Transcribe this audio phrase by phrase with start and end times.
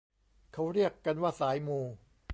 [0.53, 1.79] เขาเรียกกันว่าสายมู